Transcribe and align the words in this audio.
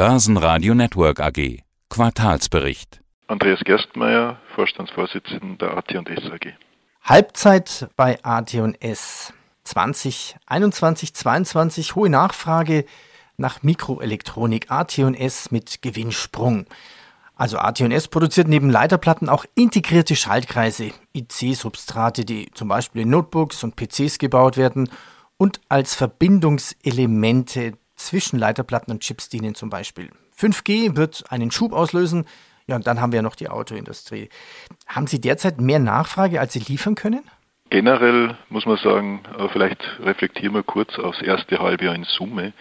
Börsenradio 0.00 0.74
Network 0.74 1.20
AG. 1.20 1.58
Quartalsbericht. 1.90 3.02
Andreas 3.26 3.60
Gerstmeier, 3.66 4.38
Vorstandsvorsitzender 4.54 5.56
der 5.58 5.76
AT&S 5.76 6.24
AG. 6.32 6.54
Halbzeit 7.02 7.86
bei 7.96 8.18
AT&S 8.24 9.34
2021, 9.64 11.12
22 11.12 11.96
hohe 11.96 12.08
Nachfrage 12.08 12.86
nach 13.36 13.62
Mikroelektronik 13.62 14.70
AT&S 14.70 15.50
mit 15.50 15.82
Gewinnsprung. 15.82 16.64
Also 17.36 17.58
AT&S 17.58 18.08
produziert 18.08 18.48
neben 18.48 18.70
Leiterplatten 18.70 19.28
auch 19.28 19.44
integrierte 19.54 20.16
Schaltkreise, 20.16 20.92
IC-Substrate, 21.12 22.24
die 22.24 22.50
zum 22.54 22.68
Beispiel 22.68 23.02
in 23.02 23.10
Notebooks 23.10 23.62
und 23.64 23.76
PCs 23.76 24.16
gebaut 24.16 24.56
werden 24.56 24.88
und 25.36 25.60
als 25.68 25.94
Verbindungselemente 25.94 27.74
zwischen 28.06 28.38
Leiterplatten 28.38 28.92
und 28.92 29.00
Chips 29.00 29.28
dienen 29.28 29.54
zum 29.54 29.70
Beispiel. 29.70 30.10
5G 30.38 30.96
wird 30.96 31.24
einen 31.30 31.50
Schub 31.50 31.72
auslösen. 31.72 32.26
Ja, 32.66 32.76
und 32.76 32.86
dann 32.86 33.00
haben 33.00 33.12
wir 33.12 33.16
ja 33.18 33.22
noch 33.22 33.36
die 33.36 33.48
Autoindustrie. 33.48 34.28
Haben 34.86 35.06
Sie 35.06 35.20
derzeit 35.20 35.60
mehr 35.60 35.78
Nachfrage, 35.78 36.40
als 36.40 36.52
Sie 36.52 36.60
liefern 36.60 36.94
können? 36.94 37.22
Generell 37.68 38.36
muss 38.48 38.66
man 38.66 38.76
sagen, 38.78 39.22
vielleicht 39.52 39.80
reflektieren 40.00 40.54
wir 40.54 40.62
kurz 40.64 40.98
aufs 40.98 41.22
erste 41.22 41.58
Halbjahr 41.58 41.94
in 41.94 42.04
Summe. 42.04 42.52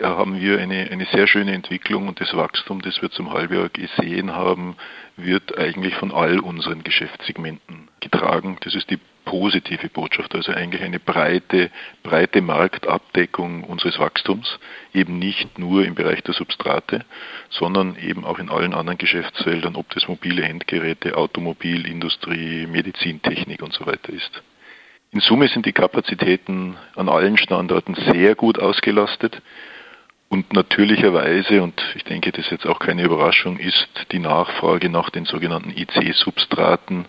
Haben 0.00 0.40
wir 0.40 0.58
eine, 0.58 0.90
eine 0.90 1.06
sehr 1.06 1.26
schöne 1.26 1.52
Entwicklung 1.52 2.08
und 2.08 2.20
das 2.20 2.34
Wachstum, 2.36 2.80
das 2.80 3.02
wir 3.02 3.10
zum 3.10 3.32
Halbjahr 3.32 3.68
gesehen 3.68 4.32
haben, 4.34 4.76
wird 5.16 5.58
eigentlich 5.58 5.94
von 5.96 6.12
all 6.12 6.40
unseren 6.40 6.82
Geschäftssegmenten 6.82 7.88
getragen. 8.00 8.56
Das 8.62 8.74
ist 8.74 8.90
die 8.90 8.98
positive 9.24 9.88
Botschaft, 9.88 10.34
also 10.34 10.52
eigentlich 10.52 10.82
eine 10.82 10.98
breite, 10.98 11.70
breite 12.02 12.40
Marktabdeckung 12.40 13.64
unseres 13.64 13.98
Wachstums, 13.98 14.58
eben 14.92 15.18
nicht 15.18 15.58
nur 15.58 15.84
im 15.84 15.94
Bereich 15.94 16.22
der 16.22 16.34
Substrate, 16.34 17.04
sondern 17.50 17.96
eben 17.96 18.24
auch 18.24 18.38
in 18.38 18.50
allen 18.50 18.74
anderen 18.74 18.98
Geschäftsfeldern, 18.98 19.76
ob 19.76 19.90
das 19.90 20.08
mobile 20.08 20.42
Endgeräte, 20.42 21.16
Automobilindustrie, 21.16 22.66
Medizintechnik 22.66 23.62
und 23.62 23.72
so 23.72 23.86
weiter 23.86 24.12
ist. 24.12 24.42
In 25.12 25.20
Summe 25.20 25.48
sind 25.48 25.66
die 25.66 25.72
Kapazitäten 25.72 26.76
an 26.96 27.10
allen 27.10 27.36
Standorten 27.36 27.94
sehr 27.94 28.34
gut 28.34 28.58
ausgelastet. 28.58 29.42
Und 30.32 30.54
natürlicherweise, 30.54 31.62
und 31.62 31.78
ich 31.94 32.04
denke, 32.04 32.32
das 32.32 32.46
ist 32.46 32.52
jetzt 32.52 32.66
auch 32.66 32.78
keine 32.78 33.02
Überraschung, 33.02 33.58
ist 33.58 34.06
die 34.12 34.18
Nachfrage 34.18 34.88
nach 34.88 35.10
den 35.10 35.26
sogenannten 35.26 35.68
IC-Substraten 35.76 37.04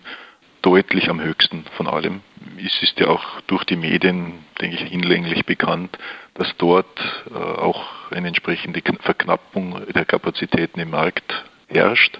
deutlich 0.60 1.08
am 1.08 1.22
höchsten 1.22 1.64
von 1.78 1.86
allem. 1.86 2.20
Es 2.58 2.82
ist 2.82 3.00
ja 3.00 3.06
auch 3.06 3.40
durch 3.46 3.64
die 3.64 3.76
Medien, 3.76 4.44
denke 4.60 4.76
ich, 4.76 4.82
hinlänglich 4.82 5.46
bekannt, 5.46 5.96
dass 6.34 6.54
dort 6.58 7.00
äh, 7.30 7.34
auch 7.34 8.10
eine 8.10 8.28
entsprechende 8.28 8.82
Verknappung 9.00 9.80
der 9.94 10.04
Kapazitäten 10.04 10.80
im 10.80 10.90
Markt 10.90 11.46
herrscht 11.68 12.18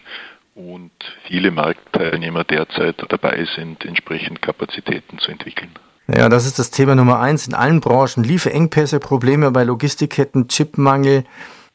und 0.55 0.93
viele 1.25 1.51
Marktteilnehmer 1.51 2.45
derzeit 2.45 3.05
dabei 3.11 3.45
sind, 3.45 3.85
entsprechend 3.85 4.41
Kapazitäten 4.41 5.19
zu 5.19 5.31
entwickeln. 5.31 5.75
Ja, 6.07 6.29
das 6.29 6.45
ist 6.47 6.59
das 6.59 6.71
Thema 6.71 6.95
Nummer 6.95 7.21
eins 7.21 7.47
in 7.47 7.55
allen 7.55 7.81
Branchen. 7.81 8.25
Lieferengpässe, 8.25 9.01
Probleme 9.01 9.51
bei 9.51 9.65
Logistikketten, 9.65 10.49
Chipmangel. 10.49 11.25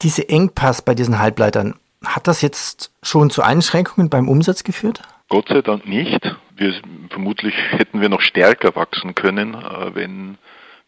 Diese 0.02 0.30
Engpass 0.30 0.82
bei 0.82 0.94
diesen 0.96 1.20
Halbleitern, 1.20 1.76
hat 2.06 2.28
das 2.28 2.42
jetzt 2.42 2.92
schon 3.04 3.30
zu 3.30 3.42
Einschränkungen 3.42 4.10
beim 4.10 4.30
Umsatz 4.30 4.64
geführt? 4.64 5.02
Gott 5.28 5.48
sei 5.50 5.62
Dank 5.62 5.88
nicht. 5.88 6.22
Wir, 6.56 6.74
vermutlich 7.10 7.54
hätten 7.72 8.02
wir 8.02 8.10
noch 8.10 8.22
stärker 8.22 8.76
wachsen 8.76 9.16
können, 9.16 9.56
äh, 9.56 9.96
wenn 9.96 10.38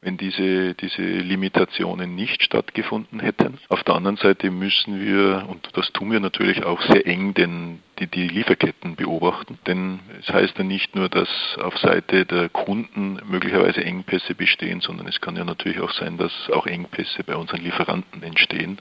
wenn 0.02 0.18
diese, 0.18 0.74
diese 0.74 1.04
Limitationen 1.04 2.16
nicht 2.16 2.42
stattgefunden 2.42 3.20
hätten. 3.20 3.60
Auf 3.70 3.84
der 3.84 3.96
anderen 3.96 4.18
Seite 4.18 4.50
müssen 4.50 5.00
wir, 5.00 5.46
und 5.48 5.70
das 5.74 5.92
tun 5.94 6.12
wir 6.12 6.20
natürlich 6.20 6.64
auch 6.64 6.82
sehr 6.82 7.06
eng, 7.06 7.36
den, 7.36 7.84
die, 8.00 8.08
die 8.08 8.28
Lieferketten 8.28 8.96
beobachten. 8.96 9.60
Denn 9.68 10.00
es 10.20 10.30
heißt 10.30 10.58
ja 10.58 10.64
nicht 10.64 10.96
nur, 10.96 11.08
dass 11.08 11.30
auf 11.62 11.78
Seite 11.78 12.26
der 12.26 12.50
Kunden 12.50 13.20
möglicherweise 13.30 13.84
Engpässe 13.84 14.34
bestehen, 14.34 14.82
sondern 14.82 15.08
es 15.08 15.22
kann 15.22 15.36
ja 15.36 15.46
natürlich 15.46 15.80
auch 15.80 15.94
sein, 15.94 16.18
dass 16.18 16.34
auch 16.52 16.66
Engpässe 16.66 17.24
bei 17.24 17.36
unseren 17.36 17.62
Lieferanten 17.62 18.24
entstehen 18.24 18.80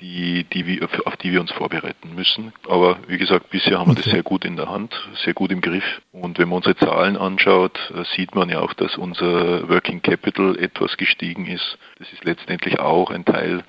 die, 0.00 0.44
die 0.44 0.66
wir, 0.66 0.88
auf 1.04 1.16
die 1.16 1.32
wir 1.32 1.40
uns 1.40 1.52
vorbereiten 1.52 2.14
müssen. 2.14 2.52
Aber 2.68 2.98
wie 3.06 3.18
gesagt, 3.18 3.50
bisher 3.50 3.78
haben 3.78 3.90
wir 3.90 3.94
das 3.94 4.04
sehr 4.04 4.22
gut 4.22 4.44
in 4.44 4.56
der 4.56 4.68
Hand, 4.68 4.94
sehr 5.24 5.34
gut 5.34 5.52
im 5.52 5.60
Griff. 5.60 5.84
Und 6.12 6.38
wenn 6.38 6.48
man 6.48 6.56
unsere 6.56 6.76
Zahlen 6.76 7.16
anschaut, 7.16 7.78
äh, 7.94 8.04
sieht 8.16 8.34
man 8.34 8.48
ja 8.48 8.60
auch, 8.60 8.74
dass 8.74 8.96
unser 8.96 9.68
Working 9.68 10.02
Capital 10.02 10.58
etwas 10.58 10.96
gestiegen 10.96 11.46
ist. 11.46 11.78
Das 11.98 12.12
ist 12.12 12.24
letztendlich 12.24 12.80
auch 12.80 13.10
ein 13.10 13.24
Teil 13.24 13.62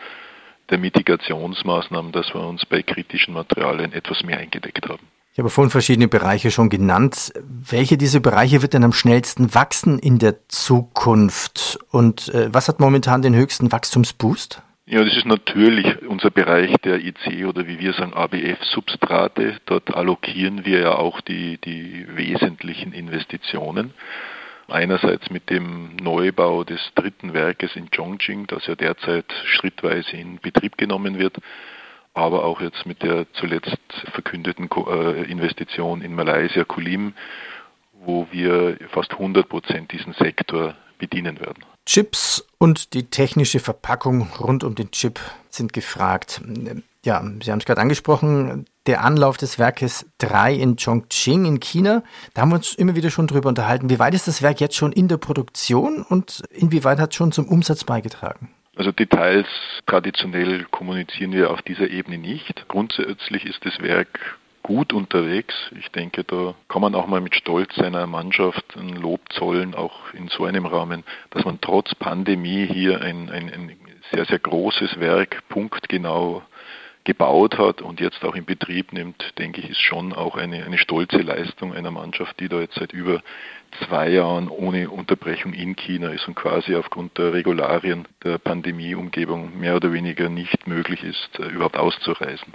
der 0.70 0.78
Mitigationsmaßnahmen, 0.78 2.12
dass 2.12 2.34
wir 2.34 2.42
uns 2.42 2.66
bei 2.66 2.82
kritischen 2.82 3.34
Materialien 3.34 3.94
etwas 3.94 4.24
mehr 4.24 4.40
eingedeckt 4.40 4.88
haben. 4.88 5.08
Ich 5.34 5.40
habe 5.40 5.50
vorhin 5.50 5.72
verschiedene 5.72 6.08
Bereiche 6.08 6.52
schon 6.52 6.70
genannt. 6.70 7.34
Welche 7.44 7.98
dieser 7.98 8.20
Bereiche 8.20 8.62
wird 8.62 8.74
denn 8.74 8.84
am 8.84 8.94
schnellsten 8.94 9.56
wachsen 9.56 9.98
in 9.98 10.20
der 10.20 10.48
Zukunft? 10.48 11.80
Und 11.90 12.30
äh, 12.30 12.54
was 12.54 12.68
hat 12.68 12.80
momentan 12.80 13.24
den 13.24 13.36
höchsten 13.36 13.72
Wachstumsboost? 13.72 14.62
Ja, 14.86 15.02
das 15.02 15.16
ist 15.16 15.26
natürlich 15.26 16.02
unser 16.02 16.30
Bereich 16.30 16.76
der 16.84 17.00
IC 17.00 17.46
oder 17.48 17.68
wie 17.68 17.80
wir 17.80 17.94
sagen 17.94 18.14
ABF-Substrate. 18.14 19.62
Dort 19.66 19.96
allokieren 19.96 20.66
wir 20.66 20.82
ja 20.82 20.96
auch 20.96 21.22
die, 21.22 21.58
die 21.58 22.06
wesentlichen 22.10 22.92
Investitionen. 22.92 23.94
Einerseits 24.68 25.30
mit 25.30 25.50
dem 25.50 25.96
Neubau 25.96 26.66
des 26.66 26.82
dritten 26.96 27.34
Werkes 27.34 27.78
in 27.78 27.92
Chongqing, 27.92 28.46
das 28.48 28.68
ja 28.68 28.76
derzeit 28.76 29.32
schrittweise 29.46 30.18
in 30.18 30.40
Betrieb 30.40 30.78
genommen 30.78 31.18
wird, 31.18 31.38
aber 32.14 32.44
auch 32.44 32.60
jetzt 32.60 32.86
mit 32.86 33.04
der 33.04 33.32
zuletzt 33.34 33.78
verkündeten 34.12 34.70
äh, 34.70 35.24
Investition 35.32 36.02
in 36.02 36.14
Malaysia, 36.14 36.66
Kulim, 36.66 37.14
wo 37.94 38.28
wir 38.32 38.78
fast 38.90 39.14
100 39.14 39.48
Prozent 39.48 39.94
diesen 39.94 40.12
Sektor 40.14 40.76
bedienen 40.98 41.40
werden. 41.40 41.64
Chips 41.86 42.48
und 42.58 42.94
die 42.94 43.04
technische 43.10 43.60
Verpackung 43.60 44.28
rund 44.40 44.64
um 44.64 44.76
den 44.76 44.92
Chip 44.92 45.20
sind 45.50 45.74
gefragt. 45.74 46.42
Ja, 47.04 47.22
Sie 47.42 47.52
haben 47.52 47.60
es 47.60 47.66
gerade 47.66 47.82
angesprochen, 47.82 48.66
der 48.86 49.04
Anlauf 49.04 49.38
des 49.38 49.60
Werkes 49.60 50.06
3 50.20 50.54
in 50.54 50.78
Chongqing 50.78 51.46
in 51.46 51.60
China. 51.60 52.04
Da 52.34 52.42
haben 52.42 52.50
wir 52.50 52.56
uns 52.56 52.74
immer 52.76 52.96
wieder 52.96 53.10
schon 53.10 53.28
drüber 53.28 53.50
unterhalten. 53.50 53.90
Wie 53.90 54.00
weit 54.00 54.14
ist 54.14 54.28
das 54.28 54.42
Werk 54.42 54.62
jetzt 54.62 54.76
schon 54.76 54.94
in 54.94 55.08
der 55.08 55.18
Produktion 55.18 56.04
und 56.04 56.44
inwieweit 56.50 57.00
hat 57.00 57.12
es 57.12 57.18
schon 57.18 57.32
zum 57.32 57.48
Umsatz 57.48 57.84
beigetragen? 57.84 58.50
Also 58.76 58.92
Details 58.92 59.48
traditionell 59.86 60.66
kommunizieren 60.72 61.32
wir 61.32 61.52
auf 61.52 61.62
dieser 61.62 61.90
Ebene 61.90 62.18
nicht. 62.18 62.66
Grundsätzlich 62.70 63.46
ist 63.46 63.64
das 63.64 63.78
Werk 63.80 64.38
gut 64.64 64.94
unterwegs. 64.94 65.54
Ich 65.78 65.90
denke, 65.90 66.24
da 66.24 66.56
kann 66.70 66.82
man 66.82 66.96
auch 66.96 67.06
mal 67.06 67.22
mit 67.22 67.36
Stolz 67.36 67.76
seiner 67.76 68.08
Mannschaft 68.08 68.76
ein 68.76 68.96
Lob 68.96 69.22
zollen, 69.34 69.76
auch 69.76 70.14
in 70.14 70.30
so 70.30 70.46
einem 70.46 70.66
Rahmen, 70.66 71.04
dass 71.30 71.46
man 71.46 71.60
trotz 71.62 71.94
Pandemie 71.96 72.66
hier 72.66 73.02
ein, 73.02 73.30
ein, 73.30 73.50
ein 73.54 73.78
sehr, 74.12 74.26
sehr 74.26 74.40
großes 74.40 75.00
Werk 75.00 75.44
punktgenau 75.50 76.44
gebaut 77.04 77.58
hat 77.58 77.82
und 77.82 78.00
jetzt 78.00 78.24
auch 78.24 78.36
in 78.36 78.46
Betrieb 78.46 78.94
nimmt, 78.94 79.38
denke 79.38 79.60
ich, 79.60 79.70
ist 79.70 79.82
schon 79.82 80.14
auch 80.14 80.38
eine, 80.38 80.64
eine 80.64 80.78
stolze 80.78 81.18
Leistung 81.18 81.74
einer 81.74 81.92
Mannschaft, 81.92 82.40
die 82.40 82.48
da 82.48 82.62
jetzt 82.62 82.76
seit 82.76 82.94
über 82.94 83.22
zwei 83.88 84.10
Jahren 84.10 84.48
ohne 84.48 84.90
Unterbrechung 84.90 85.54
in 85.54 85.76
China 85.76 86.10
ist 86.10 86.28
und 86.28 86.36
quasi 86.36 86.76
aufgrund 86.76 87.18
der 87.18 87.34
Regularien 87.34 88.08
der 88.24 88.38
Pandemieumgebung 88.38 89.60
mehr 89.60 89.76
oder 89.76 89.92
weniger 89.92 90.30
nicht 90.30 90.68
möglich 90.68 91.04
ist, 91.04 91.40
äh, 91.40 91.48
überhaupt 91.48 91.78
auszureisen. 91.78 92.54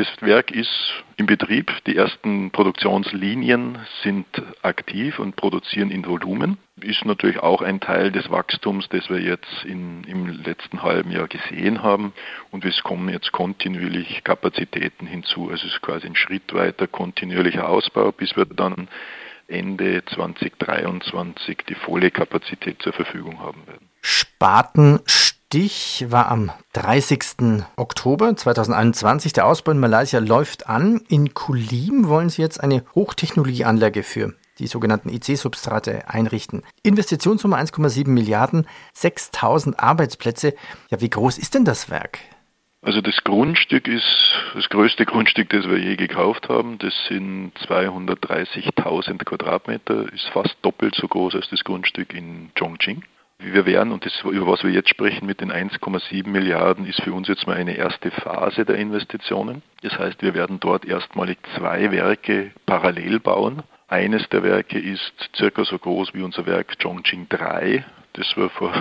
Das 0.00 0.08
Werk 0.22 0.50
ist 0.50 1.04
im 1.18 1.26
Betrieb. 1.26 1.70
Die 1.86 1.94
ersten 1.94 2.50
Produktionslinien 2.52 3.76
sind 4.02 4.24
aktiv 4.62 5.18
und 5.18 5.36
produzieren 5.36 5.90
in 5.90 6.06
Volumen. 6.06 6.56
Ist 6.80 7.04
natürlich 7.04 7.40
auch 7.40 7.60
ein 7.60 7.80
Teil 7.80 8.10
des 8.10 8.30
Wachstums, 8.30 8.88
das 8.88 9.10
wir 9.10 9.20
jetzt 9.20 9.62
in, 9.66 10.04
im 10.04 10.42
letzten 10.42 10.82
halben 10.82 11.10
Jahr 11.10 11.28
gesehen 11.28 11.82
haben. 11.82 12.14
Und 12.50 12.64
es 12.64 12.82
kommen 12.82 13.10
jetzt 13.10 13.30
kontinuierlich 13.32 14.24
Kapazitäten 14.24 15.06
hinzu. 15.06 15.50
Also 15.50 15.66
es 15.66 15.74
ist 15.74 15.82
quasi 15.82 16.06
ein 16.06 16.16
Schritt 16.16 16.54
weiter 16.54 16.86
kontinuierlicher 16.86 17.68
Ausbau, 17.68 18.10
bis 18.10 18.34
wir 18.38 18.46
dann 18.46 18.88
Ende 19.48 20.02
2023 20.06 21.58
die 21.68 21.74
volle 21.74 22.10
Kapazität 22.10 22.80
zur 22.80 22.94
Verfügung 22.94 23.40
haben 23.40 23.66
werden. 23.66 23.90
Spaten 24.00 25.00
Stich 25.52 26.06
war 26.10 26.30
am 26.30 26.52
30. 26.74 27.64
Oktober 27.74 28.36
2021. 28.36 29.32
Der 29.32 29.46
Ausbau 29.46 29.72
in 29.72 29.80
Malaysia 29.80 30.20
läuft 30.20 30.68
an. 30.68 31.00
In 31.08 31.34
Kulim 31.34 32.06
wollen 32.06 32.28
Sie 32.28 32.40
jetzt 32.40 32.62
eine 32.62 32.84
Hochtechnologieanlage 32.94 34.04
für 34.04 34.32
die 34.60 34.68
sogenannten 34.68 35.08
IC-Substrate 35.08 36.08
einrichten. 36.08 36.62
Investitionssumme 36.84 37.56
1,7 37.56 38.10
Milliarden, 38.10 38.68
6000 38.92 39.80
Arbeitsplätze. 39.80 40.54
Ja, 40.88 41.00
wie 41.00 41.10
groß 41.10 41.36
ist 41.38 41.56
denn 41.56 41.64
das 41.64 41.90
Werk? 41.90 42.20
Also 42.82 43.00
das 43.00 43.16
Grundstück 43.24 43.88
ist 43.88 44.06
das 44.54 44.68
größte 44.68 45.04
Grundstück, 45.04 45.48
das 45.48 45.68
wir 45.68 45.78
je 45.78 45.96
gekauft 45.96 46.48
haben. 46.48 46.78
Das 46.78 46.94
sind 47.08 47.54
230.000 47.66 49.24
Quadratmeter, 49.24 50.12
ist 50.12 50.28
fast 50.32 50.54
doppelt 50.62 50.94
so 50.94 51.08
groß 51.08 51.34
als 51.34 51.50
das 51.50 51.64
Grundstück 51.64 52.14
in 52.14 52.52
Chongqing. 52.56 53.02
Wir 53.42 53.64
werden, 53.64 53.90
und 53.92 54.04
das, 54.04 54.20
über 54.22 54.46
was 54.46 54.62
wir 54.62 54.70
jetzt 54.70 54.90
sprechen 54.90 55.24
mit 55.24 55.40
den 55.40 55.50
1,7 55.50 56.28
Milliarden, 56.28 56.84
ist 56.86 57.00
für 57.02 57.14
uns 57.14 57.26
jetzt 57.26 57.46
mal 57.46 57.56
eine 57.56 57.74
erste 57.74 58.10
Phase 58.10 58.66
der 58.66 58.76
Investitionen. 58.76 59.62
Das 59.82 59.98
heißt, 59.98 60.20
wir 60.20 60.34
werden 60.34 60.60
dort 60.60 60.84
erstmalig 60.84 61.38
zwei 61.56 61.90
Werke 61.90 62.52
parallel 62.66 63.18
bauen. 63.18 63.62
Eines 63.88 64.28
der 64.28 64.42
Werke 64.42 64.78
ist 64.78 65.30
circa 65.34 65.64
so 65.64 65.78
groß 65.78 66.12
wie 66.12 66.20
unser 66.20 66.44
Werk 66.44 66.78
Chongqing 66.82 67.28
3. 67.30 67.82
Das 68.12 68.36
wir 68.36 68.50
vor, 68.50 68.72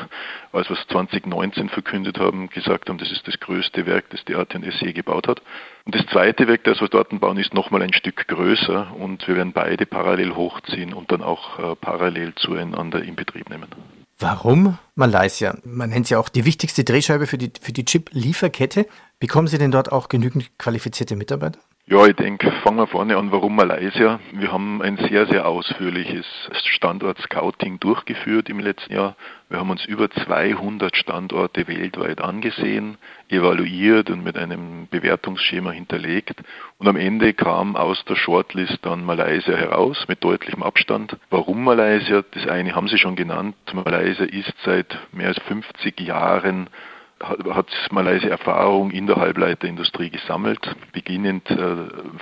als 0.51 0.69
wir 0.69 0.77
es 0.77 0.87
2019 0.87 1.69
verkündet 1.69 2.19
haben, 2.19 2.49
gesagt 2.49 2.89
haben, 2.89 2.97
das 2.97 3.11
ist 3.11 3.25
das 3.27 3.39
größte 3.39 3.85
Werk, 3.85 4.09
das 4.09 4.25
die 4.25 4.35
AT&S 4.35 4.81
je 4.81 4.91
gebaut 4.91 5.29
hat. 5.29 5.41
Und 5.85 5.95
das 5.95 6.05
zweite 6.07 6.49
Werk, 6.49 6.65
das 6.65 6.81
wir 6.81 6.89
dort 6.89 7.17
bauen, 7.21 7.37
ist 7.37 7.53
nochmal 7.53 7.83
ein 7.83 7.93
Stück 7.93 8.27
größer 8.27 8.93
und 8.99 9.25
wir 9.25 9.37
werden 9.37 9.53
beide 9.53 9.85
parallel 9.85 10.35
hochziehen 10.35 10.93
und 10.93 11.11
dann 11.13 11.21
auch 11.21 11.59
äh, 11.59 11.75
parallel 11.75 12.35
zueinander 12.35 13.01
in 13.01 13.15
Betrieb 13.15 13.49
nehmen. 13.49 13.67
Warum 14.19 14.77
Malaysia? 14.95 15.57
Man 15.63 15.91
nennt 15.91 16.07
sie 16.07 16.17
auch 16.17 16.27
die 16.27 16.43
wichtigste 16.43 16.83
Drehscheibe 16.83 17.25
für 17.25 17.37
die, 17.37 17.53
für 17.59 17.71
die 17.71 17.85
Chip-Lieferkette. 17.85 18.85
Bekommen 19.17 19.47
Sie 19.47 19.57
denn 19.57 19.71
dort 19.71 19.93
auch 19.93 20.09
genügend 20.09 20.57
qualifizierte 20.57 21.15
Mitarbeiter? 21.15 21.59
Ja, 21.91 22.05
ich 22.05 22.15
denke, 22.17 22.51
fangen 22.63 22.77
wir 22.77 22.85
vorne 22.85 23.17
an, 23.17 23.31
warum 23.31 23.55
Malaysia. 23.55 24.19
Wir 24.31 24.51
haben 24.51 24.79
ein 24.83 24.97
sehr, 24.97 25.25
sehr 25.25 25.47
ausführliches 25.47 26.23
Standort-Scouting 26.65 27.79
durchgeführt 27.79 28.47
im 28.47 28.59
letzten 28.59 28.93
Jahr. 28.93 29.15
Wir 29.49 29.57
haben 29.57 29.71
uns 29.71 29.85
über 29.85 30.07
200 30.11 30.95
Standorte 30.95 31.67
weltweit 31.67 32.21
angesehen, 32.21 32.99
evaluiert 33.27 34.11
und 34.11 34.23
mit 34.23 34.37
einem 34.37 34.87
Bewertungsschema 34.91 35.71
hinterlegt. 35.71 36.43
Und 36.77 36.87
am 36.87 36.95
Ende 36.95 37.33
kam 37.33 37.75
aus 37.75 38.05
der 38.05 38.17
Shortlist 38.17 38.77
dann 38.83 39.03
Malaysia 39.03 39.55
heraus 39.55 40.05
mit 40.07 40.23
deutlichem 40.23 40.61
Abstand. 40.61 41.17
Warum 41.31 41.63
Malaysia? 41.63 42.23
Das 42.35 42.45
eine 42.45 42.75
haben 42.75 42.87
Sie 42.87 42.99
schon 42.99 43.15
genannt. 43.15 43.55
Malaysia 43.73 44.25
ist 44.25 44.53
seit 44.63 44.95
mehr 45.11 45.29
als 45.29 45.39
50 45.39 45.99
Jahren 46.01 46.69
hat 47.21 47.67
Malaysia 47.91 48.29
Erfahrung 48.29 48.91
in 48.91 49.07
der 49.07 49.17
Halbleiterindustrie 49.17 50.09
gesammelt, 50.09 50.75
beginnend 50.93 51.49
äh, 51.49 51.75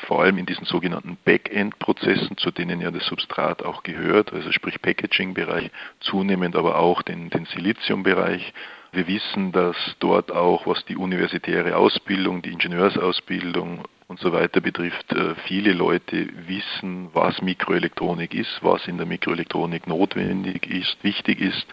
vor 0.07 0.23
allem 0.23 0.37
in 0.37 0.45
diesen 0.45 0.65
sogenannten 0.65 1.17
Backend-Prozessen, 1.23 2.37
zu 2.37 2.51
denen 2.51 2.81
ja 2.81 2.91
das 2.91 3.05
Substrat 3.05 3.63
auch 3.63 3.83
gehört, 3.83 4.33
also 4.33 4.51
sprich 4.51 4.81
Packaging-Bereich, 4.81 5.69
zunehmend 5.99 6.55
aber 6.55 6.77
auch 6.77 7.01
den, 7.01 7.29
den 7.29 7.45
Silizium-Bereich. 7.45 8.53
Wir 8.91 9.07
wissen, 9.07 9.51
dass 9.51 9.75
dort 9.99 10.31
auch, 10.31 10.65
was 10.65 10.83
die 10.85 10.95
universitäre 10.95 11.75
Ausbildung, 11.75 12.41
die 12.41 12.51
Ingenieursausbildung 12.51 13.83
und 14.07 14.19
so 14.19 14.31
weiter 14.31 14.61
betrifft, 14.61 15.11
äh, 15.11 15.35
viele 15.45 15.73
Leute 15.73 16.27
wissen, 16.47 17.09
was 17.13 17.41
Mikroelektronik 17.41 18.33
ist, 18.33 18.59
was 18.63 18.87
in 18.87 18.97
der 18.97 19.05
Mikroelektronik 19.05 19.85
notwendig 19.85 20.65
ist, 20.67 21.03
wichtig 21.03 21.41
ist 21.41 21.67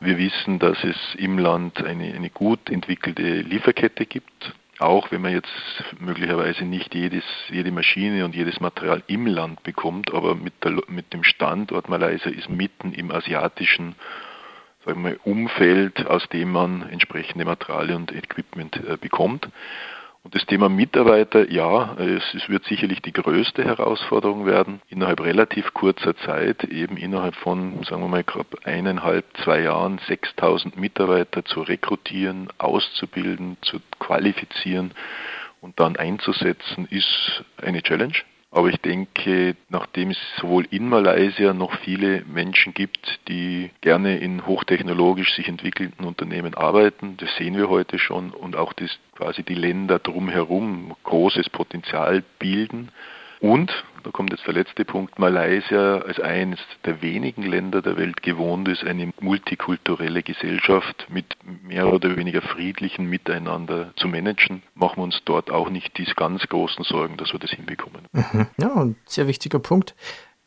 wir 0.00 0.18
wissen, 0.18 0.58
dass 0.58 0.82
es 0.84 0.96
im 1.16 1.38
Land 1.38 1.82
eine, 1.84 2.14
eine 2.14 2.30
gut 2.30 2.70
entwickelte 2.70 3.40
Lieferkette 3.40 4.06
gibt. 4.06 4.54
Auch 4.78 5.10
wenn 5.10 5.22
man 5.22 5.32
jetzt 5.32 5.50
möglicherweise 5.98 6.64
nicht 6.64 6.94
jedes, 6.94 7.24
jede 7.48 7.72
Maschine 7.72 8.24
und 8.24 8.34
jedes 8.34 8.60
Material 8.60 9.02
im 9.08 9.26
Land 9.26 9.64
bekommt, 9.64 10.14
aber 10.14 10.36
mit, 10.36 10.62
der, 10.62 10.80
mit 10.86 11.12
dem 11.12 11.24
Standort 11.24 11.88
Malaysia 11.88 12.30
ist 12.30 12.48
mitten 12.48 12.92
im 12.92 13.10
asiatischen 13.10 13.96
sagen 14.84 15.04
wir, 15.04 15.18
Umfeld, 15.26 16.06
aus 16.06 16.28
dem 16.28 16.52
man 16.52 16.88
entsprechende 16.88 17.44
Materialien 17.44 17.96
und 17.96 18.12
Equipment 18.14 18.76
äh, 18.76 18.96
bekommt. 18.96 19.48
Und 20.24 20.34
das 20.34 20.44
Thema 20.46 20.68
Mitarbeiter, 20.68 21.50
ja, 21.50 21.94
es, 21.96 22.22
es, 22.34 22.48
wird 22.48 22.64
sicherlich 22.64 23.00
die 23.00 23.12
größte 23.12 23.64
Herausforderung 23.64 24.46
werden, 24.46 24.82
innerhalb 24.88 25.20
relativ 25.20 25.72
kurzer 25.74 26.16
Zeit, 26.16 26.64
eben 26.64 26.96
innerhalb 26.96 27.34
von, 27.36 27.82
sagen 27.84 28.02
wir 28.02 28.08
mal, 28.08 28.24
knapp 28.24 28.58
eineinhalb, 28.64 29.24
zwei 29.44 29.62
Jahren 29.62 30.00
6000 30.06 30.76
Mitarbeiter 30.76 31.44
zu 31.44 31.62
rekrutieren, 31.62 32.48
auszubilden, 32.58 33.56
zu 33.62 33.78
qualifizieren 34.00 34.92
und 35.60 35.78
dann 35.80 35.96
einzusetzen, 35.96 36.86
ist 36.90 37.44
eine 37.62 37.82
Challenge. 37.82 38.14
Aber 38.50 38.68
ich 38.68 38.78
denke, 38.78 39.56
nachdem 39.68 40.10
es 40.10 40.18
sowohl 40.40 40.66
in 40.70 40.88
Malaysia 40.88 41.52
noch 41.52 41.74
viele 41.80 42.24
Menschen 42.24 42.72
gibt, 42.72 43.20
die 43.28 43.70
gerne 43.82 44.18
in 44.18 44.46
hochtechnologisch 44.46 45.34
sich 45.34 45.48
entwickelnden 45.48 46.06
Unternehmen 46.06 46.54
arbeiten, 46.54 47.16
das 47.18 47.34
sehen 47.36 47.56
wir 47.56 47.68
heute 47.68 47.98
schon, 47.98 48.30
und 48.30 48.56
auch 48.56 48.72
das 48.72 48.98
quasi 49.14 49.42
die 49.42 49.54
Länder 49.54 49.98
drumherum 49.98 50.96
großes 51.04 51.50
Potenzial 51.50 52.24
bilden, 52.38 52.88
und, 53.40 53.72
da 54.02 54.10
kommt 54.10 54.30
jetzt 54.32 54.46
der 54.46 54.54
letzte 54.54 54.84
Punkt, 54.84 55.18
Malaysia 55.18 55.98
als 55.98 56.18
eines 56.20 56.58
der 56.84 57.02
wenigen 57.02 57.42
Länder 57.42 57.82
der 57.82 57.96
Welt 57.96 58.22
gewohnt 58.22 58.68
ist, 58.68 58.84
eine 58.84 59.12
multikulturelle 59.20 60.22
Gesellschaft 60.22 61.06
mit 61.08 61.26
mehr 61.62 61.92
oder 61.92 62.16
weniger 62.16 62.42
friedlichen 62.42 63.06
Miteinander 63.06 63.92
zu 63.96 64.08
managen, 64.08 64.62
machen 64.74 64.96
wir 64.96 65.04
uns 65.04 65.20
dort 65.24 65.50
auch 65.50 65.70
nicht 65.70 65.96
die 65.98 66.04
ganz 66.16 66.42
großen 66.48 66.84
Sorgen, 66.84 67.16
dass 67.16 67.32
wir 67.32 67.38
das 67.38 67.50
hinbekommen. 67.50 68.02
Mhm. 68.12 68.46
Ja, 68.60 68.74
ein 68.74 68.96
sehr 69.06 69.28
wichtiger 69.28 69.58
Punkt. 69.58 69.94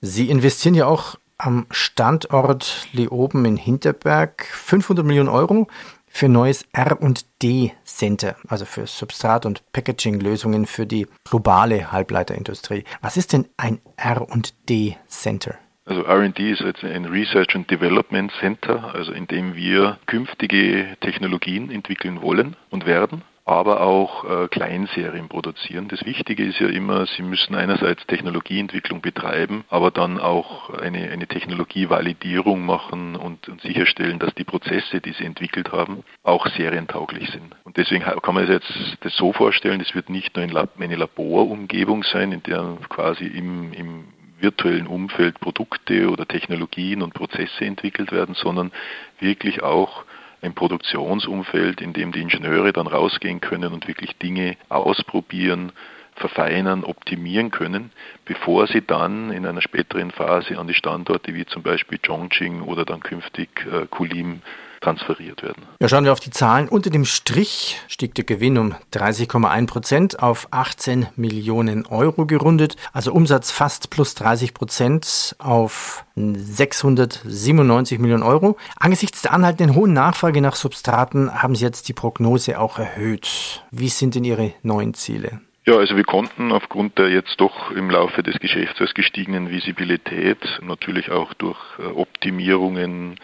Sie 0.02 0.30
investieren 0.30 0.76
ja 0.76 0.88
auch 0.88 1.16
am 1.38 1.66
Standort 1.72 2.88
Leoben 2.92 3.46
in 3.46 3.58
Hinterberg 3.58 4.46
500 4.46 5.06
Millionen 5.06 5.30
Euro 5.30 5.68
für 6.12 6.28
neues 6.28 6.66
R&D-Center, 6.74 8.36
also 8.48 8.66
für 8.66 8.86
Substrat- 8.86 9.46
und 9.46 9.64
Packaging-Lösungen 9.72 10.66
für 10.66 10.86
die 10.86 11.08
globale 11.24 11.92
Halbleiterindustrie. 11.92 12.84
Was 13.02 13.18
ist 13.18 13.34
denn 13.34 13.48
ein 13.58 13.80
R&D-Center? 13.98 15.56
Also 15.86 16.04
R&D 16.04 16.52
ist 16.52 16.62
jetzt 16.62 16.84
ein 16.84 17.06
Research 17.06 17.56
and 17.56 17.70
Development 17.72 18.32
Center, 18.40 18.94
also 18.94 19.12
in 19.14 19.26
dem 19.28 19.56
wir 19.56 19.98
künftige 20.06 20.96
Technologien 21.02 21.72
entwickeln 21.72 22.22
wollen 22.22 22.56
und 22.70 22.86
werden 22.86 23.24
aber 23.46 23.82
auch 23.82 24.24
äh, 24.24 24.48
Kleinserien 24.48 25.28
produzieren. 25.28 25.88
Das 25.88 26.06
Wichtige 26.06 26.44
ist 26.44 26.60
ja 26.60 26.68
immer, 26.68 27.06
Sie 27.06 27.24
müssen 27.24 27.56
einerseits 27.56 28.06
Technologieentwicklung 28.08 29.02
betreiben, 29.02 29.64
aber 29.70 29.92
dann 29.92 30.20
auch 30.20 30.70
eine, 30.70 31.10
eine 31.10 31.28
Technologievalidierung 31.28 32.66
machen 32.66 33.16
und, 33.16 33.50
und 33.50 33.62
sicherstellen, 33.62 34.20
dass 34.20 34.34
die 34.36 34.44
Prozesse, 34.44 35.02
die 35.02 35.14
Sie 35.14 35.26
entwickelt 35.26 35.72
haben, 35.72 36.04
auch 36.24 36.48
serientauglich 36.48 37.30
sind. 37.30 37.56
Und 37.64 37.78
deswegen 37.78 38.04
kann 38.04 38.36
man 38.36 38.48
jetzt 38.48 38.72
das 39.02 39.16
so 39.16 39.34
vorstellen, 39.34 39.82
es 39.82 39.96
wird 39.96 40.10
nicht 40.10 40.36
nur 40.36 40.46
eine 40.46 40.96
Laborumgebung 40.96 42.04
sein, 42.04 42.32
in 42.32 42.44
der 42.44 42.78
quasi 42.90 43.26
im, 43.26 43.74
im 43.74 44.06
virtuellen 44.42 44.88
Umfeld 44.88 45.40
Produkte 45.40 46.10
oder 46.10 46.28
Technologien 46.28 47.02
und 47.02 47.14
Prozesse 47.14 47.66
entwickelt 47.66 48.12
werden, 48.12 48.36
sondern 48.36 48.72
wirklich 49.20 49.62
auch 49.64 50.04
ein 50.42 50.54
Produktionsumfeld, 50.54 51.82
in 51.82 51.94
dem 51.94 52.12
die 52.12 52.22
Ingenieure 52.22 52.74
dann 52.74 52.88
rausgehen 52.88 53.42
können 53.42 53.74
und 53.74 53.88
wirklich 53.88 54.18
Dinge 54.18 54.58
ausprobieren, 54.70 55.72
verfeinern, 56.16 56.84
optimieren 56.84 57.52
können, 57.52 57.92
bevor 58.26 58.68
sie 58.68 58.82
dann 58.82 59.32
in 59.32 59.46
einer 59.46 59.62
späteren 59.62 60.12
Phase 60.12 60.58
an 60.58 60.68
die 60.68 60.74
Standorte 60.74 61.34
wie 61.34 61.46
zum 61.46 61.64
Beispiel 61.64 62.00
Chongqing 62.00 62.62
oder 62.62 62.86
dann 62.86 63.02
künftig 63.02 63.50
äh, 63.72 63.86
Kulim 63.88 64.42
transferiert 64.82 65.44
werden. 65.44 65.64
Ja, 65.80 65.88
schauen 65.88 66.04
wir 66.04 66.12
auf 66.12 66.20
die 66.20 66.32
Zahlen. 66.32 66.68
Unter 66.68 66.90
dem 66.90 67.06
Strich 67.06 67.80
stieg 67.88 68.16
der 68.16 68.26
Gewinn 68.26 68.58
um 68.58 68.76
30,1 68.94 69.68
Prozent 69.68 70.22
auf 70.22 70.48
18 70.52 71.08
Millionen 71.16 71.86
Euro 71.86 72.26
gerundet. 72.26 72.76
Also 72.92 73.14
Umsatz 73.14 73.52
fast 73.52 73.90
plus 73.90 74.16
30 74.16 74.54
Prozent 74.54 75.36
auf 75.40 76.04
697 76.16 78.00
Millionen 78.00 78.24
Euro. 78.24 78.58
Angesichts 78.80 79.22
der 79.22 79.34
anhaltenden 79.34 79.76
hohen 79.76 79.94
Nachfrage 79.94 80.42
nach 80.42 80.56
Substraten 80.56 81.42
haben 81.42 81.56
Sie 81.56 81.64
jetzt 81.64 81.88
die 81.88 81.94
Prognose 81.94 82.60
auch 82.60 82.78
erhöht. 82.80 83.64
Wie 83.72 83.90
sind 83.90 84.16
denn 84.16 84.24
Ihre 84.24 84.54
neuen 84.64 84.94
Ziele? 84.94 85.42
Ja, 85.64 85.76
also 85.76 85.96
wir 85.96 86.04
konnten 86.04 86.52
aufgrund 86.52 86.98
der 86.98 87.10
jetzt 87.10 87.40
doch 87.40 87.70
im 87.72 87.92
Laufe 87.92 88.24
des 88.24 88.40
Geschäftsjahres 88.40 88.96
gestiegenen 88.96 89.52
Visibilität, 89.52 90.40
natürlich 90.62 91.12
auch 91.12 91.36
durch 91.36 91.60
äh, 91.78 91.84
Optimierungen 91.84 93.20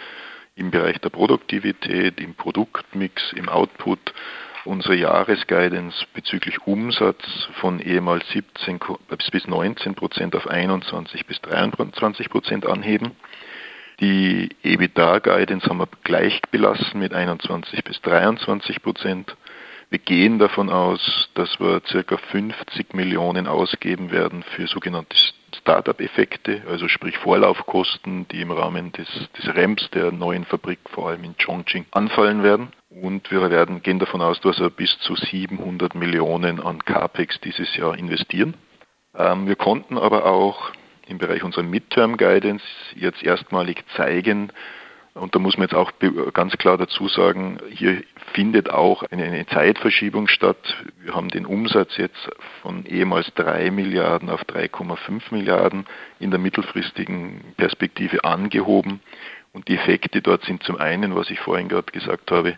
im 0.57 0.71
Bereich 0.71 0.97
der 0.99 1.09
Produktivität, 1.09 2.19
im 2.19 2.33
Produktmix, 2.33 3.31
im 3.33 3.47
Output 3.47 3.99
unsere 4.65 4.95
Jahresguidance 4.95 6.05
bezüglich 6.13 6.67
Umsatz 6.67 7.23
von 7.61 7.79
ehemals 7.79 8.27
17 8.29 8.79
bis 9.31 9.47
19 9.47 9.95
Prozent 9.95 10.35
auf 10.35 10.47
21 10.47 11.25
bis 11.25 11.39
23 11.41 12.29
Prozent 12.29 12.65
anheben. 12.65 13.11
Die 13.99 14.49
EBITDA-Guidance 14.63 15.67
haben 15.67 15.79
wir 15.79 15.87
gleich 16.03 16.41
belassen 16.51 16.99
mit 16.99 17.13
21 17.13 17.83
bis 17.83 18.01
23 18.01 18.81
Prozent. 18.81 19.35
Wir 19.89 19.99
gehen 19.99 20.37
davon 20.37 20.69
aus, 20.69 21.29
dass 21.33 21.59
wir 21.59 21.79
ca. 21.81 22.17
50 22.17 22.93
Millionen 22.93 23.47
ausgeben 23.47 24.11
werden 24.11 24.43
für 24.43 24.67
sogenannte 24.67 25.15
Startup-Effekte, 25.67 26.61
also 26.69 26.87
sprich 26.87 27.17
Vorlaufkosten, 27.17 28.25
die 28.29 28.39
im 28.39 28.51
Rahmen 28.51 28.93
des, 28.93 29.05
des 29.37 29.53
REMS 29.53 29.89
der 29.91 30.13
neuen 30.13 30.45
Fabrik 30.45 30.79
vor 30.91 31.09
allem 31.09 31.25
in 31.25 31.35
Chongqing 31.37 31.85
anfallen 31.91 32.41
werden. 32.41 32.69
Und 32.89 33.29
wir 33.31 33.51
werden, 33.51 33.83
gehen 33.83 33.99
davon 33.99 34.21
aus, 34.21 34.39
dass 34.39 34.61
wir 34.61 34.69
bis 34.69 34.97
zu 34.99 35.15
700 35.15 35.93
Millionen 35.93 36.61
an 36.61 36.85
CAPEX 36.85 37.41
dieses 37.41 37.75
Jahr 37.75 37.97
investieren. 37.97 38.53
Ähm, 39.13 39.45
wir 39.45 39.57
konnten 39.57 39.97
aber 39.97 40.25
auch 40.25 40.71
im 41.05 41.17
Bereich 41.17 41.43
unserer 41.43 41.63
Midterm 41.63 42.15
Guidance 42.15 42.63
jetzt 42.95 43.21
erstmalig 43.21 43.83
zeigen, 43.97 44.53
Und 45.17 45.35
da 45.35 45.39
muss 45.39 45.57
man 45.57 45.67
jetzt 45.67 45.75
auch 45.75 45.91
ganz 46.33 46.57
klar 46.57 46.77
dazu 46.77 47.07
sagen, 47.07 47.59
hier 47.69 48.03
findet 48.33 48.69
auch 48.69 49.03
eine, 49.03 49.45
Zeitverschiebung 49.47 50.27
statt. 50.27 50.57
Wir 51.01 51.15
haben 51.15 51.29
den 51.29 51.45
Umsatz 51.45 51.97
jetzt 51.97 52.29
von 52.61 52.85
ehemals 52.85 53.33
3 53.35 53.71
Milliarden 53.71 54.29
auf 54.29 54.43
3,5 54.43 55.21
Milliarden 55.31 55.85
in 56.19 56.31
der 56.31 56.39
mittelfristigen 56.39 57.53
Perspektive 57.57 58.23
angehoben. 58.23 59.01
Und 59.53 59.67
die 59.69 59.75
Effekte 59.75 60.21
dort 60.21 60.43
sind 60.45 60.61
zum 60.63 60.77
einen, 60.77 61.15
was 61.15 61.29
ich 61.31 61.39
vorhin 61.39 61.67
gerade 61.67 61.91
gesagt 61.91 62.29
habe, 62.31 62.55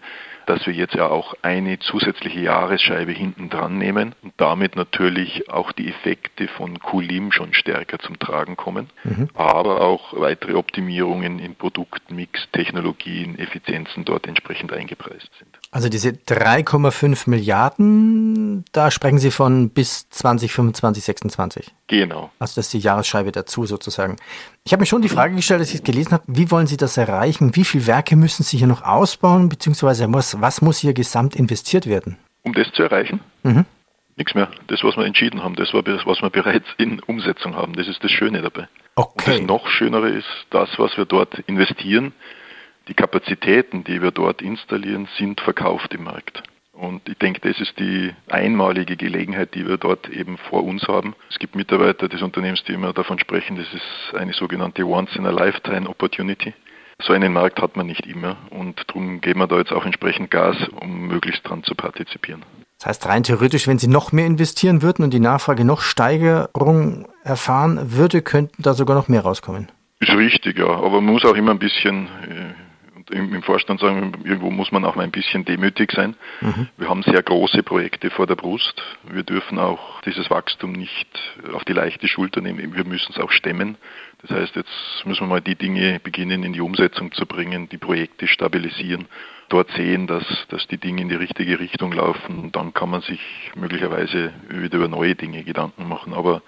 dass 0.49 0.65
wir 0.65 0.73
jetzt 0.73 0.95
ja 0.95 1.07
auch 1.07 1.35
eine 1.43 1.77
zusätzliche 1.77 2.39
Jahresscheibe 2.39 3.11
hinten 3.11 3.51
dran 3.51 3.77
nehmen 3.77 4.15
und 4.23 4.33
damit 4.37 4.75
natürlich 4.75 5.47
auch 5.47 5.71
die 5.71 5.87
Effekte 5.87 6.47
von 6.47 6.79
Kulim 6.79 7.31
schon 7.31 7.53
stärker 7.53 7.99
zum 7.99 8.17
Tragen 8.17 8.57
kommen, 8.57 8.89
mhm. 9.03 9.29
aber 9.35 9.81
auch 9.81 10.19
weitere 10.19 10.55
Optimierungen 10.55 11.37
in 11.37 11.53
Produktmix, 11.53 12.49
Technologien, 12.51 13.37
Effizienzen 13.37 14.05
dort 14.05 14.25
entsprechend 14.25 14.73
eingepreist 14.73 15.29
sind. 15.37 15.58
Also 15.71 15.87
diese 15.87 16.09
3,5 16.09 17.29
Milliarden, 17.29 18.65
da 18.71 18.89
sprechen 18.89 19.19
Sie 19.19 19.29
von 19.29 19.69
bis 19.69 20.09
2025, 20.09 21.03
26. 21.03 21.71
Genau. 21.87 22.31
Also 22.39 22.55
das 22.55 22.65
ist 22.65 22.73
die 22.73 22.79
Jahresscheibe 22.79 23.31
dazu 23.31 23.67
sozusagen. 23.67 24.15
Ich 24.63 24.73
habe 24.73 24.81
mir 24.81 24.87
schon 24.87 25.03
die 25.03 25.09
Frage 25.09 25.35
gestellt, 25.35 25.59
als 25.59 25.69
ich 25.69 25.75
es 25.75 25.83
gelesen 25.83 26.13
habe, 26.13 26.23
wie 26.25 26.49
wollen 26.49 26.65
Sie 26.65 26.77
das 26.77 26.97
erreichen? 26.97 27.55
Wie 27.55 27.63
viele 27.63 27.85
Werke 27.85 28.15
müssen 28.15 28.41
Sie 28.41 28.57
hier 28.57 28.65
noch 28.65 28.81
ausbauen, 28.81 29.47
beziehungsweise 29.47 30.11
was, 30.11 30.41
was 30.41 30.63
muss 30.63 30.79
hier 30.79 30.93
gesamt 30.93 31.35
investiert 31.35 31.85
werden? 31.85 32.17
Um 32.41 32.53
das 32.53 32.71
zu 32.71 32.81
erreichen? 32.81 33.19
Mhm. 33.43 33.65
Nichts 34.15 34.33
mehr. 34.33 34.49
Das, 34.67 34.83
was 34.83 34.97
wir 34.97 35.05
entschieden 35.05 35.43
haben, 35.43 35.55
das, 35.55 35.69
was 35.73 36.21
wir 36.21 36.29
bereits 36.31 36.65
in 36.77 36.99
Umsetzung 37.01 37.55
haben, 37.55 37.73
das 37.73 37.87
ist 37.87 38.03
das 38.03 38.11
Schöne 38.11 38.41
dabei. 38.41 38.67
Okay. 38.95 39.33
Und 39.33 39.41
das 39.41 39.47
noch 39.47 39.67
Schönere 39.67 40.09
ist, 40.09 40.27
das, 40.49 40.67
was 40.77 40.97
wir 40.97 41.05
dort 41.05 41.37
investieren, 41.47 42.11
die 42.89 42.95
Kapazitäten, 42.95 43.83
die 43.83 44.01
wir 44.01 44.11
dort 44.11 44.41
installieren, 44.41 45.07
sind 45.17 45.39
verkauft 45.39 45.93
im 45.93 46.03
Markt. 46.03 46.43
Und 46.73 47.07
ich 47.09 47.17
denke, 47.17 47.41
das 47.41 47.59
ist 47.59 47.77
die 47.77 48.13
einmalige 48.29 48.95
Gelegenheit, 48.95 49.53
die 49.53 49.67
wir 49.67 49.77
dort 49.77 50.09
eben 50.09 50.37
vor 50.37 50.63
uns 50.63 50.87
haben. 50.87 51.13
Es 51.29 51.37
gibt 51.37 51.55
Mitarbeiter 51.55 52.07
des 52.07 52.21
Unternehmens, 52.21 52.63
die 52.63 52.73
immer 52.73 52.93
davon 52.93 53.19
sprechen, 53.19 53.57
das 53.57 53.67
ist 53.73 54.15
eine 54.15 54.33
sogenannte 54.33 54.85
Once-in-a-Lifetime-Opportunity. 54.85 56.53
So 57.01 57.13
einen 57.13 57.31
Markt 57.31 57.61
hat 57.61 57.75
man 57.77 57.87
nicht 57.87 58.05
immer 58.05 58.37
und 58.49 58.81
darum 58.87 59.21
geben 59.21 59.39
wir 59.39 59.47
da 59.47 59.57
jetzt 59.57 59.71
auch 59.71 59.85
entsprechend 59.85 60.31
Gas, 60.31 60.55
um 60.81 61.07
möglichst 61.07 61.47
dran 61.47 61.63
zu 61.63 61.75
partizipieren. 61.75 62.43
Das 62.77 62.87
heißt, 62.87 63.05
rein 63.07 63.23
theoretisch, 63.23 63.67
wenn 63.67 63.77
Sie 63.77 63.87
noch 63.87 64.13
mehr 64.13 64.25
investieren 64.25 64.81
würden 64.81 65.03
und 65.03 65.13
die 65.13 65.19
Nachfrage 65.19 65.65
noch 65.65 65.81
Steigerung 65.81 67.07
erfahren 67.23 67.93
würde, 67.97 68.21
könnten 68.21 68.63
da 68.63 68.73
sogar 68.73 68.95
noch 68.95 69.09
mehr 69.09 69.21
rauskommen. 69.21 69.69
Ist 69.99 70.13
richtig, 70.13 70.57
ja. 70.57 70.67
Aber 70.67 71.01
man 71.01 71.13
muss 71.13 71.25
auch 71.25 71.35
immer 71.35 71.51
ein 71.51 71.59
bisschen 71.59 72.07
äh, 72.07 72.48
im, 73.11 73.33
im 73.33 73.43
Vorstand 73.43 73.79
sagen, 73.79 74.13
irgendwo 74.23 74.49
muss 74.49 74.71
man 74.71 74.85
auch 74.85 74.95
mal 74.95 75.03
ein 75.03 75.11
bisschen 75.11 75.45
demütig 75.45 75.91
sein. 75.91 76.15
Mhm. 76.41 76.67
Wir 76.77 76.89
haben 76.89 77.03
sehr 77.03 77.21
große 77.21 77.63
Projekte 77.63 78.09
vor 78.09 78.27
der 78.27 78.35
Brust. 78.35 78.81
Wir 79.03 79.23
dürfen 79.23 79.59
auch 79.59 80.01
dieses 80.01 80.29
Wachstum 80.29 80.71
nicht 80.71 81.07
auf 81.53 81.63
die 81.65 81.73
leichte 81.73 82.07
Schulter 82.07 82.41
nehmen. 82.41 82.75
Wir 82.75 82.85
müssen 82.85 83.11
es 83.11 83.19
auch 83.19 83.31
stemmen. 83.31 83.77
Das 84.21 84.31
heißt, 84.31 84.55
jetzt 84.55 85.05
müssen 85.05 85.21
wir 85.21 85.27
mal 85.27 85.41
die 85.41 85.55
Dinge 85.55 85.99
beginnen 85.99 86.43
in 86.43 86.53
die 86.53 86.61
Umsetzung 86.61 87.11
zu 87.13 87.25
bringen, 87.25 87.69
die 87.69 87.77
Projekte 87.77 88.27
stabilisieren, 88.27 89.07
dort 89.47 89.71
sehen, 89.71 90.07
dass, 90.07 90.25
dass 90.49 90.67
die 90.67 90.77
Dinge 90.77 91.01
in 91.01 91.09
die 91.09 91.15
richtige 91.15 91.59
Richtung 91.59 91.93
laufen. 91.93 92.39
Und 92.39 92.55
dann 92.55 92.73
kann 92.73 92.89
man 92.89 93.01
sich 93.01 93.21
möglicherweise 93.55 94.33
wieder 94.49 94.77
über 94.77 94.87
neue 94.87 95.15
Dinge 95.15 95.43
Gedanken 95.43 95.87
machen. 95.87 96.13
Aber 96.13 96.41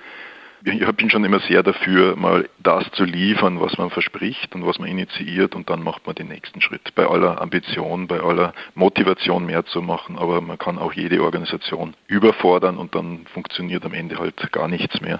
ich 0.63 0.95
bin 0.95 1.09
schon 1.09 1.23
immer 1.23 1.39
sehr 1.39 1.63
dafür, 1.63 2.15
mal 2.15 2.47
das 2.59 2.89
zu 2.91 3.03
liefern, 3.03 3.59
was 3.59 3.77
man 3.77 3.89
verspricht 3.89 4.53
und 4.53 4.65
was 4.65 4.77
man 4.77 4.89
initiiert 4.89 5.55
und 5.55 5.69
dann 5.69 5.83
macht 5.83 6.05
man 6.05 6.15
den 6.15 6.27
nächsten 6.27 6.61
Schritt. 6.61 6.93
Bei 6.93 7.07
aller 7.07 7.41
Ambition, 7.41 8.07
bei 8.07 8.19
aller 8.19 8.53
Motivation 8.75 9.45
mehr 9.45 9.65
zu 9.65 9.81
machen, 9.81 10.17
aber 10.17 10.41
man 10.41 10.59
kann 10.59 10.77
auch 10.77 10.93
jede 10.93 11.23
Organisation 11.23 11.95
überfordern 12.07 12.77
und 12.77 12.93
dann 12.93 13.25
funktioniert 13.33 13.85
am 13.85 13.93
Ende 13.93 14.19
halt 14.19 14.51
gar 14.51 14.67
nichts 14.67 15.01
mehr. 15.01 15.19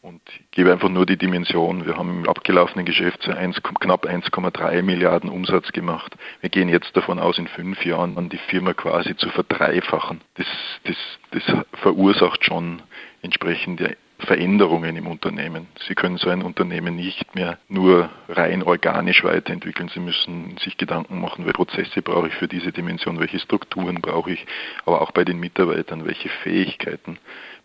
Und 0.00 0.22
ich 0.28 0.50
gebe 0.52 0.70
einfach 0.70 0.88
nur 0.88 1.04
die 1.04 1.16
Dimension. 1.16 1.84
Wir 1.84 1.96
haben 1.96 2.20
im 2.20 2.28
abgelaufenen 2.28 2.86
Geschäftsjahr 2.86 3.38
1, 3.38 3.60
knapp 3.80 4.06
1,3 4.06 4.82
Milliarden 4.82 5.28
Umsatz 5.28 5.72
gemacht. 5.72 6.14
Wir 6.40 6.50
gehen 6.50 6.68
jetzt 6.68 6.96
davon 6.96 7.18
aus, 7.18 7.38
in 7.38 7.48
fünf 7.48 7.84
Jahren 7.84 8.16
an 8.16 8.28
die 8.28 8.38
Firma 8.38 8.72
quasi 8.72 9.16
zu 9.16 9.28
verdreifachen. 9.30 10.20
Das, 10.34 10.46
das, 10.84 10.96
das 11.32 11.64
verursacht 11.80 12.44
schon 12.44 12.82
entsprechende 13.22 13.96
Veränderungen 14.18 14.96
im 14.96 15.06
Unternehmen. 15.06 15.68
Sie 15.86 15.94
können 15.94 16.16
so 16.16 16.30
ein 16.30 16.42
Unternehmen 16.42 16.96
nicht 16.96 17.34
mehr 17.34 17.58
nur 17.68 18.08
rein 18.28 18.62
organisch 18.62 19.22
weiterentwickeln. 19.24 19.90
Sie 19.92 20.00
müssen 20.00 20.56
sich 20.58 20.78
Gedanken 20.78 21.20
machen, 21.20 21.44
welche 21.44 21.56
Prozesse 21.56 22.02
brauche 22.02 22.28
ich 22.28 22.34
für 22.34 22.48
diese 22.48 22.72
Dimension, 22.72 23.20
welche 23.20 23.38
Strukturen 23.38 24.00
brauche 24.00 24.32
ich, 24.32 24.46
aber 24.86 25.02
auch 25.02 25.10
bei 25.10 25.24
den 25.24 25.38
Mitarbeitern, 25.38 26.06
welche 26.06 26.30
Fähigkeiten 26.42 27.18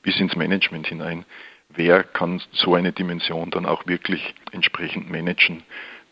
bis 0.03 0.19
ins 0.19 0.35
Management 0.35 0.87
hinein. 0.87 1.25
Wer 1.69 2.03
kann 2.03 2.41
so 2.51 2.75
eine 2.75 2.91
Dimension 2.91 3.49
dann 3.49 3.65
auch 3.65 3.87
wirklich 3.87 4.35
entsprechend 4.51 5.09
managen? 5.09 5.63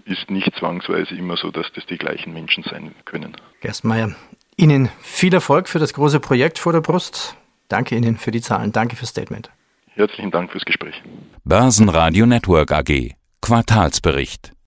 Ist 0.06 0.32
nicht 0.32 0.56
zwangsweise 0.56 1.16
immer 1.16 1.36
so, 1.36 1.52
dass 1.52 1.72
das 1.74 1.86
die 1.86 1.98
gleichen 1.98 2.34
Menschen 2.34 2.64
sein 2.64 2.96
können. 3.04 3.36
Gerstmeier, 3.60 4.16
Ihnen 4.56 4.90
viel 5.02 5.34
Erfolg 5.34 5.68
für 5.68 5.80
das 5.80 5.94
große 5.94 6.22
Projekt 6.22 6.60
vor 6.60 6.72
der 6.72 6.82
Brust. 6.82 7.36
Danke 7.68 7.96
Ihnen 7.96 8.18
für 8.18 8.32
die 8.32 8.42
Zahlen. 8.42 8.72
Danke 8.72 8.96
fürs 8.96 9.10
Statement. 9.10 9.52
Herzlichen 10.00 10.32
Dank 10.32 10.50
fürs 10.50 10.64
Gespräch. 10.64 10.96
Börsenradio 11.44 12.26
Network 12.26 12.72
AG. 12.72 13.16
Quartalsbericht. 13.42 14.54